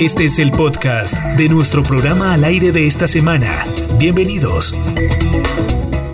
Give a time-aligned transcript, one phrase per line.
[0.00, 3.64] Este es el podcast de nuestro programa al aire de esta semana.
[3.98, 4.78] Bienvenidos.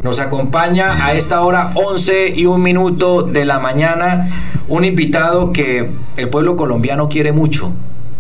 [0.03, 4.29] Nos acompaña a esta hora 11 y un minuto de la mañana
[4.69, 7.73] un invitado que el pueblo colombiano quiere mucho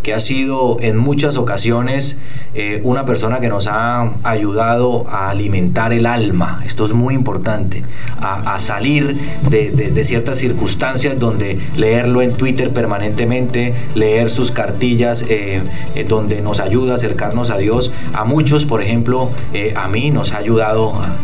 [0.02, 2.16] que ha sido en muchas ocasiones
[2.54, 7.82] eh, una persona que nos ha ayudado a alimentar el alma, esto es muy importante,
[8.20, 9.16] a, salir
[9.48, 15.62] de, ciertas circunstancias donde leerlo en Twitter permanentemente, leer sus cartillas eh,
[15.94, 19.30] eh, donde nos ayuda a acercarnos a Dios, a muchos, por ejemplo,
[19.74, 21.16] a mí nos ha ayudado a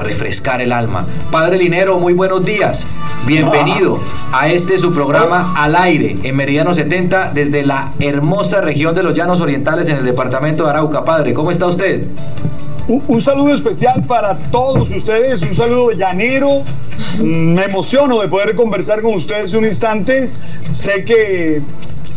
[0.00, 1.06] refrescar el alma.
[1.30, 2.86] Padre Linero, muy buenos días,
[3.26, 4.00] bienvenido
[4.32, 9.14] a este su programa al aire en Meridiano 70 desde la hermosa región de los
[9.14, 11.04] Llanos Orientales en el departamento de Arauca.
[11.04, 12.06] Padre, ¿cómo está usted?
[12.88, 16.64] Un, saludo especial para todos ustedes, un saludo de llanero.
[17.22, 20.28] Me emociono de poder conversar con ustedes un instante.
[20.70, 21.62] Sé que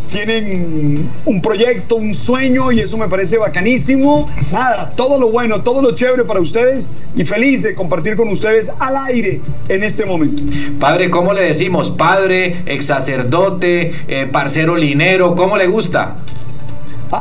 [0.05, 4.29] tienen un proyecto, un sueño y eso me parece bacanísimo.
[4.51, 8.71] Nada, todo lo bueno, todo lo chévere para ustedes y feliz de compartir con ustedes
[8.79, 10.43] al aire en este momento.
[10.79, 11.89] Padre, ¿cómo le decimos?
[11.89, 16.17] Padre, ex sacerdote, eh, parcero linero, ¿cómo le gusta?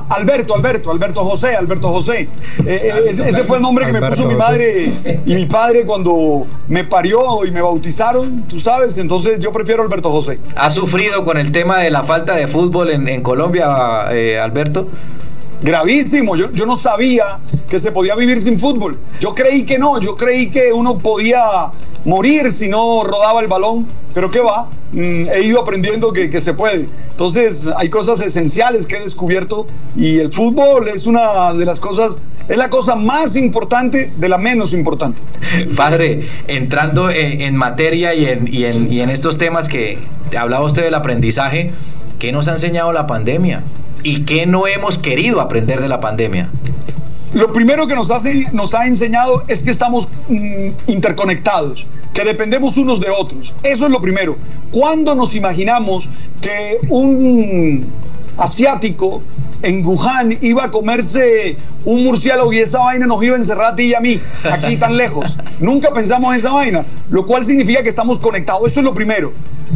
[0.08, 2.28] Alberto, Alberto, Alberto José, Alberto José.
[2.66, 4.92] Eh, eh, ese, fue el nombre que me puso mi madre
[5.26, 10.10] y mi padre cuando me parió y me bautizaron, tú sabes, entonces yo prefiero Alberto
[10.10, 10.38] José.
[10.56, 14.88] ¿Ha sufrido con el tema de la falta de fútbol en, Colombia, eh, Alberto?
[15.64, 16.36] Gravísimo.
[16.36, 18.98] Yo, yo no sabía que se podía vivir sin fútbol.
[19.18, 21.42] Yo creí que no, yo creí que uno podía
[22.04, 24.68] morir si no rodaba el balón, pero ¿qué va?
[24.92, 26.88] Mm, he ido aprendiendo que, que, se puede.
[27.10, 32.20] Entonces hay cosas esenciales que he descubierto y el fútbol es una de las cosas,
[32.48, 35.22] es la cosa más importante de la menos importante.
[35.74, 39.98] Padre, entrando en, materia y en, y, en, y en estos temas que
[40.38, 41.72] hablaba usted del aprendizaje,
[42.18, 43.62] ¿qué nos ha enseñado la pandemia?
[44.04, 46.50] ¿Y qué no hemos querido aprender de la pandemia?
[47.32, 52.76] Lo primero que nos, hace, nos ha enseñado es que estamos mm, interconectados, que dependemos
[52.76, 53.54] unos de otros.
[53.62, 54.36] Eso es lo primero.
[54.70, 56.10] ¿Cuándo nos imaginamos
[56.42, 57.86] que un
[58.36, 59.22] asiático
[59.64, 63.76] en Wuhan iba a comerse un murciélago y esa vaina nos iba a encerrar a
[63.76, 65.36] ti y a mí, aquí tan lejos.
[65.58, 68.66] Nunca pensamos en esa vaina, lo cual significa que estamos conectados.
[68.66, 69.32] Eso es lo primero.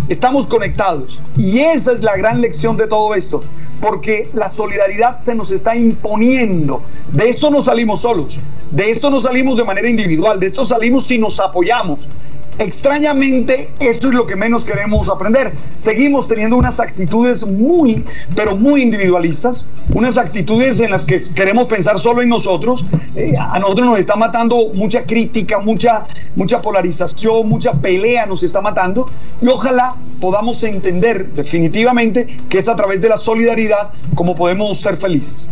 [0.09, 1.21] Estamos conectados.
[1.37, 3.43] Y esa es la gran lección de todo esto,
[3.81, 6.83] porque la solidaridad se nos está imponiendo.
[7.13, 8.41] De esto no salimos solos,
[8.71, 12.09] de esto no salimos de manera individual, de esto salimos si nos apoyamos.
[12.59, 15.53] Extrañamente, eso es lo que menos queremos aprender.
[15.77, 18.05] Seguimos teniendo unas actitudes muy,
[18.35, 22.85] pero muy individualistas, unas actitudes en las que queremos pensar solo en nosotros.
[23.15, 28.61] Eh, a nosotros nos está matando mucha crítica, mucha, mucha polarización, mucha pelea nos está
[28.61, 29.09] matando.
[29.41, 34.97] Y ojalá podamos entender definitivamente que es a través de la solidaridad como podemos ser
[34.97, 35.49] felices.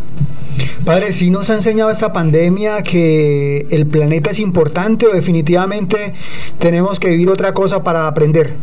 [0.85, 6.15] Padre, ¿sí nos ha enseñado esta pandemia que el planeta es importante o definitivamente
[6.59, 8.55] tenemos que vivir otra cosa para aprender?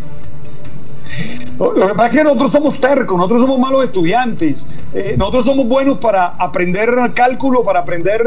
[1.60, 5.68] Lo que pasa es que nosotros somos tercos, nosotros somos malos estudiantes, eh, nosotros somos
[5.68, 8.22] buenos para aprender cálculo, para aprender,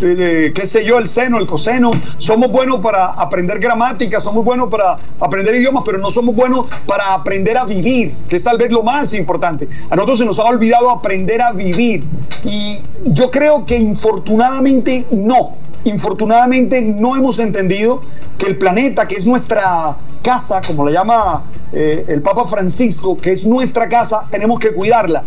[0.00, 4.68] eh, qué sé yo, el seno, el coseno, somos buenos para aprender gramática, somos buenos
[4.68, 8.70] para aprender idiomas, pero no somos buenos para aprender a vivir, que es tal vez
[8.70, 9.68] lo más importante.
[9.90, 12.04] A nosotros se nos ha olvidado aprender a vivir.
[12.44, 15.52] Y yo creo que infortunadamente no
[15.84, 18.00] infortunadamente no hemos entendido
[18.38, 23.32] que el planeta, que es nuestra casa, como la llama eh, el Papa Francisco, que
[23.32, 25.24] es nuestra casa, tenemos que cuidarla.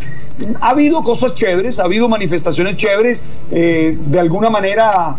[0.62, 5.16] Ha habido cosas chéveres, ha habido manifestaciones chéveres, eh, de alguna manera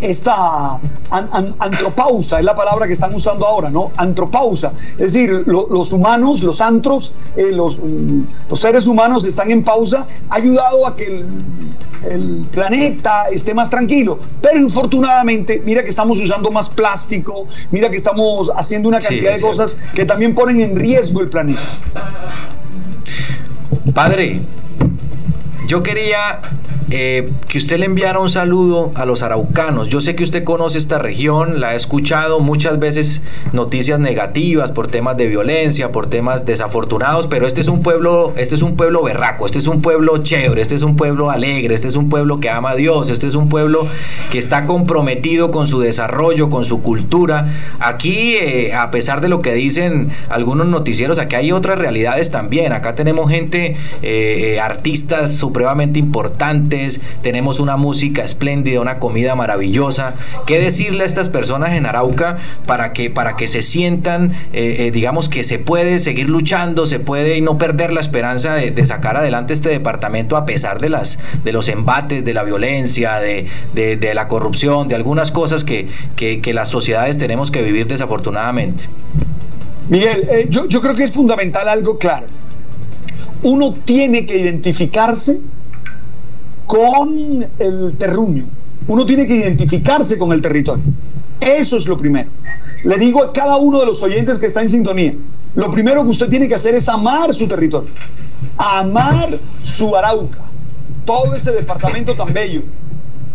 [0.00, 3.92] esta antropausa es la palabra que están usando ahora, ¿no?
[3.96, 4.72] Antropausa.
[4.92, 10.06] Es decir, los humanos, los antros, eh, los, mm, los, seres humanos están en pausa,
[10.28, 11.26] ha ayudado a que el,
[12.10, 14.18] el, planeta esté más tranquilo.
[14.40, 19.40] Pero infortunadamente, mira que estamos usando más plástico, mira que estamos haciendo una cantidad de
[19.40, 21.60] cosas que también ponen en riesgo el planeta.
[23.94, 24.42] Padre,
[25.66, 26.40] yo quería
[26.90, 29.88] eh, que usted le enviara un saludo a los araucanos.
[29.88, 33.20] Yo sé que usted conoce esta región, la ha escuchado muchas veces
[33.52, 38.54] noticias negativas por temas de violencia, por temas desafortunados, pero este es un pueblo, este
[38.54, 41.88] es un pueblo berraco, este es un pueblo chévere, este es un pueblo alegre, este
[41.88, 43.86] es un pueblo que ama a Dios, este es un pueblo
[44.30, 47.52] que está comprometido con su desarrollo, con su cultura.
[47.80, 52.72] Aquí, eh, a pesar de lo que dicen algunos noticieros, aquí hay otras realidades también.
[52.72, 56.77] Acá tenemos gente, eh, artistas supremamente importantes
[57.22, 60.14] tenemos una música espléndida, una comida maravillosa.
[60.46, 64.90] ¿Qué decirle a estas personas en Arauca para que, para que se sientan, eh, eh,
[64.90, 69.16] digamos, que se puede seguir luchando, se puede y no perder la esperanza de, sacar
[69.16, 73.48] adelante este departamento a pesar de, las, de los embates, de la violencia, de,
[74.14, 78.84] la corrupción, de algunas cosas que, que, las sociedades tenemos que vivir desafortunadamente?
[79.88, 82.26] Miguel, eh, yo, yo creo que es fundamental algo claro.
[83.42, 85.40] Uno tiene que identificarse
[86.68, 88.46] con el terruño.
[88.86, 90.84] Uno tiene que identificarse con el territorio.
[91.40, 92.30] Eso es lo primero.
[92.84, 95.14] Le digo a cada uno de los oyentes que está en sintonía,
[95.54, 97.88] lo primero que usted tiene que hacer es amar su territorio,
[98.58, 100.38] amar su Arauca,
[101.04, 102.62] todo ese departamento tan bello.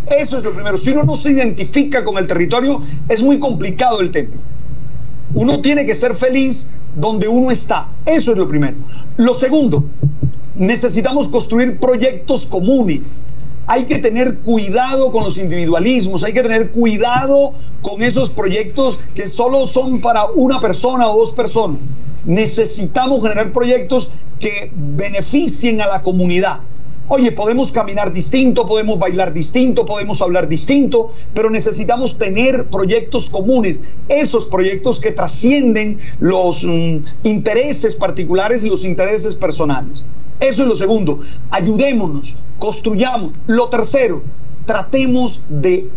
[0.05, 0.77] Eso es lo primero.
[0.77, 4.35] Si uno no se identifica con el territorio, es muy complicado el tema.
[5.33, 7.87] Uno tiene que ser feliz donde uno está.
[8.05, 8.75] Eso es lo primero.
[9.17, 9.85] Lo segundo,
[10.55, 13.13] necesitamos construir proyectos comunes
[13.67, 19.27] hay que tener cuidado con los individualismos, hay que tener cuidado con esos proyectos que
[19.27, 21.79] solo son para una persona o dos personas.
[22.25, 26.59] Necesitamos generar proyectos que beneficien a la comunidad.
[27.09, 33.81] Oye, podemos caminar distinto, podemos bailar distinto, podemos hablar distinto, pero necesitamos tener proyectos comunes,
[34.07, 40.05] esos proyectos que trascienden los mm, intereses particulares y los intereses personales.
[40.39, 41.19] Eso es lo segundo.
[41.51, 43.33] Ayudémonos, construyamos.
[43.47, 44.23] Lo tercero,
[44.65, 45.89] tratemos de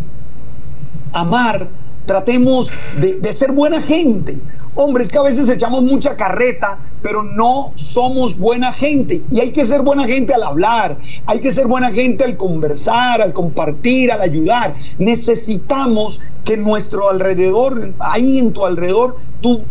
[1.12, 1.68] amar,
[2.06, 2.70] tratemos
[3.00, 4.38] de, ser buena gente.
[4.78, 9.22] Hombre, es que a veces echamos mucha carreta, pero no somos buena gente.
[9.32, 13.22] Y hay que ser buena gente al hablar, hay que ser buena gente al conversar,
[13.22, 14.74] al compartir, al ayudar.
[14.98, 19.62] Necesitamos que nuestro alrededor, ahí en tu alrededor, tú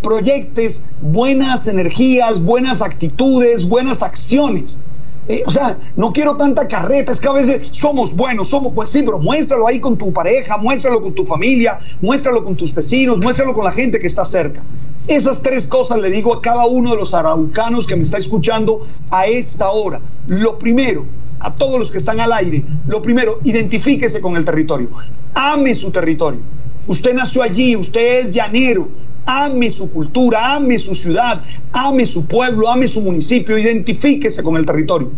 [0.00, 4.78] proyectes buenas energías, buenas actitudes, buenas acciones.
[5.28, 8.90] Eh, o sea, no quiero tanta carreta, es que a veces somos buenos, somos, pues
[8.90, 13.20] sí, pero muéstralo ahí con tu pareja, muéstralo con tu familia, muéstralo con tus vecinos,
[13.20, 14.62] muéstralo con la gente que está cerca.
[15.06, 18.86] Esas tres cosas le digo a cada uno de los araucanos que me está escuchando
[19.10, 20.00] a esta hora.
[20.26, 21.04] Lo primero,
[21.38, 24.88] a todos los que están al aire, lo primero, identifíquese con el territorio,
[25.34, 26.40] ame su territorio.
[26.88, 28.88] Usted nació allí, usted es llanero,
[29.26, 31.42] ame su cultura, ame su ciudad,
[31.72, 35.10] ame su pueblo, ame su municipio, identifíquese con el territorio.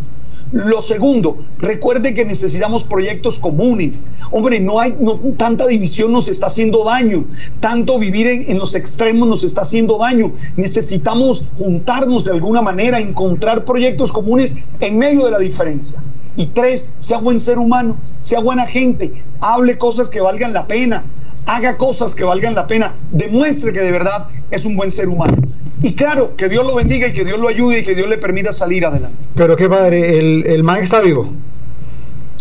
[0.52, 4.02] Lo segundo, recuerde que necesitamos proyectos comunes.
[4.30, 4.94] Hombre, no hay
[5.36, 7.24] tanta división nos está haciendo daño,
[7.58, 10.32] tanto vivir en, en, los extremos nos está haciendo daño.
[10.56, 16.00] Necesitamos juntarnos de alguna manera, encontrar proyectos comunes en medio de la diferencia.
[16.36, 21.04] Y tres, sea buen ser humano, sea buena gente, hable cosas que valgan la pena,
[21.46, 25.37] haga cosas que valgan la pena, demuestre que de verdad es un buen ser humano.
[25.82, 28.19] Y claro, que Dios lo bendiga y que Dios lo ayude y que Dios le
[28.19, 29.17] permita salir adelante.
[29.35, 31.31] Pero qué padre, el, el man está vivo.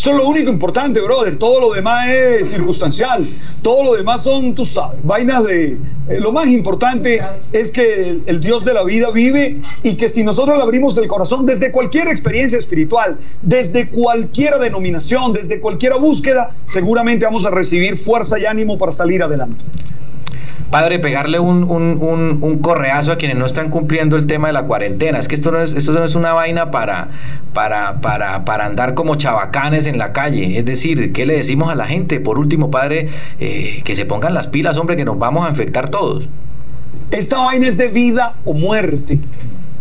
[0.04, 1.38] Eso es lo único importante, brother.
[1.38, 3.26] Todo lo demás es circunstancial.
[3.62, 5.78] Todo lo demás son, tú sabes, vainas de...
[6.10, 7.22] Eh, lo más importante
[7.54, 11.08] es que el, Dios de la vida vive y que si nosotros le abrimos el
[11.08, 17.98] corazón desde cualquier experiencia espiritual, desde cualquier denominación, desde cualquier búsqueda, seguramente vamos a recibir
[17.98, 19.64] fuerza y ánimo para salir adelante.
[20.74, 25.20] Padre, pegarle un, un, correazo a quienes no están cumpliendo el tema de la cuarentena.
[25.20, 27.10] Es que esto no es, esto no es una vaina para,
[27.54, 30.58] para, para, para andar como chabacanes en la calle.
[30.58, 32.20] Es decir, ¿qué le decimos a la gente?
[32.20, 33.08] Por último, Padre,
[33.40, 36.28] eh, que se pongan las pilas, hombre, que nos vamos a infectar todos.
[37.12, 39.20] Esta vaina es de vida o muerte.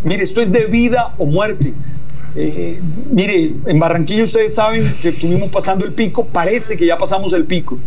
[0.04, 1.72] Mire, esto es de vida o muerte.
[2.34, 2.80] Eh,
[3.10, 7.44] mire, en Barranquilla ustedes saben que estuvimos pasando el pico, parece que ya pasamos el
[7.44, 7.78] pico.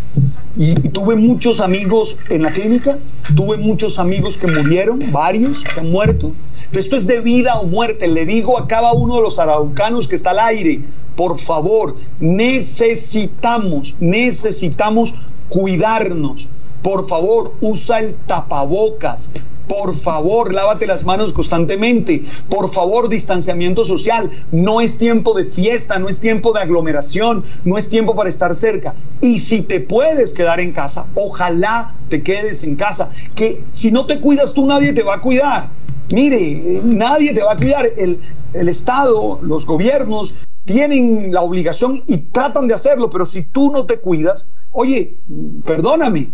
[0.58, 2.98] Y, tuve muchos amigos en la clínica,
[3.36, 6.31] tuve muchos amigos que murieron, varios que han muerto.
[6.72, 8.08] Esto es de vida o muerte.
[8.08, 10.81] Le digo a cada uno de los araucanos que está al aire,
[11.15, 15.15] por favor, necesitamos, necesitamos
[15.50, 16.50] cuidarnos.
[16.81, 19.29] Por favor, usa el tapabocas,
[19.67, 22.24] por favor, lávate las manos constantemente.
[22.50, 24.31] Por favor, distanciamiento social.
[24.51, 28.55] No es tiempo de fiesta, no es tiempo de aglomeración, no es tiempo para estar
[28.55, 28.93] cerca.
[29.22, 33.12] Y si te puedes quedar en casa, ojalá te quedes en casa.
[33.36, 35.69] Que si no te cuidas tú, nadie te va a cuidar.
[36.12, 37.86] Mire, nadie te va a cuidar.
[37.98, 38.19] El,
[38.53, 43.86] el Estado, los gobiernos tienen la obligación y tratan de hacerlo, pero si tú no
[43.86, 45.15] te cuidas, oye,
[45.63, 46.29] perdóname,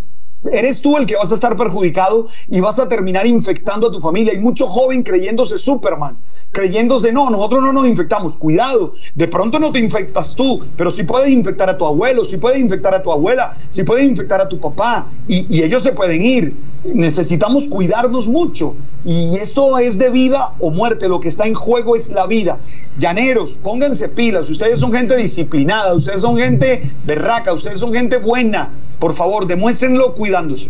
[0.52, 4.00] eres tú el que vas a estar perjudicado y vas a terminar infectando a tu
[4.00, 4.34] familia.
[4.34, 6.14] Hay mucho joven creyéndose Superman,
[6.52, 11.04] creyéndose, no, nosotros no nos infectamos, cuidado, de pronto no te infectas tú, pero sí
[11.04, 14.50] puedes infectar a tu abuelo, sí puedes infectar a tu abuela, sí puedes infectar a
[14.50, 16.56] tu papá y, ellos se pueden ir.
[16.84, 21.96] Necesitamos cuidarnos mucho y esto es de vida o muerte, lo que está en juego
[21.96, 22.58] es la vida.
[22.98, 28.70] llaneros, pónganse pilas, ustedes son gente disciplinada, ustedes son gente berraca, ustedes son gente buena.
[29.00, 30.70] Por favor, demuéstrenlo cuidándose.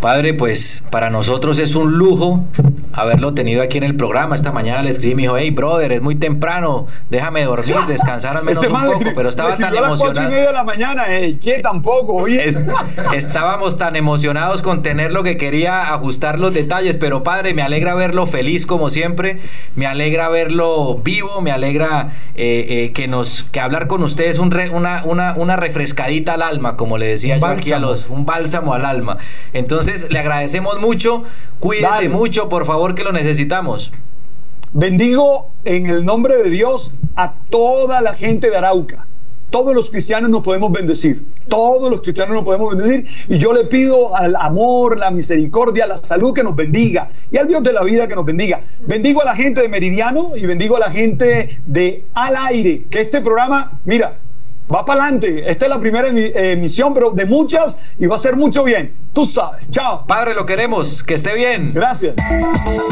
[0.00, 2.44] Padre, pues para nosotros es un lujo
[2.92, 4.34] haberlo tenido aquí en el programa.
[4.34, 8.36] Esta mañana le escribí y me dijo, hey, brother, es muy temprano, déjame dormir, descansar
[8.36, 10.30] al menos un poco, pero estaba tan emocionado.
[10.30, 11.04] de la mañana,
[11.42, 12.14] ¿qué tampoco?
[12.14, 12.40] Oye.
[13.14, 17.94] estábamos tan emocionados con tener lo que quería ajustar los detalles, pero padre, me alegra
[17.94, 19.40] verlo feliz como siempre,
[19.74, 24.50] me alegra verlo vivo, me alegra eh, eh, que nos que hablar con ustedes un
[24.72, 28.74] una, una, una refrescadita al alma, como le decía yo aquí a los, un bálsamo
[28.74, 29.18] al alma.
[29.52, 31.24] Entonces, le agradecemos mucho.
[31.60, 33.92] Cuídese mucho, por que lo necesitamos.
[34.72, 39.06] Bendigo en el nombre de Dios a toda la gente de Arauca.
[39.50, 41.24] Todos los cristianos nos podemos bendecir.
[41.48, 43.06] Todos los cristianos nos podemos bendecir.
[43.28, 47.10] Y yo le pido al amor, la misericordia, la salud que nos bendiga.
[47.30, 48.60] Y al Dios de la vida que nos bendiga.
[48.86, 52.84] Bendigo a la gente de Meridiano y bendigo a la gente de Al Aire.
[52.88, 54.16] Que este programa, mira,
[54.72, 55.50] va para adelante.
[55.50, 58.92] Esta es la primera emisión, pero de muchas y va a ser mucho bien.
[59.12, 59.68] Tú sabes.
[59.70, 60.06] Chao.
[60.06, 61.02] Padre, lo queremos.
[61.02, 61.72] Que esté bien.
[61.74, 62.14] Gracias.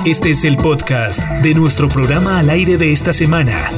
[0.04, 3.70] Este es el podcast de nuestro programa al aire de esta semana.